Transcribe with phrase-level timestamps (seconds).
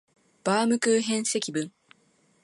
[0.43, 1.71] バームクーヘン積分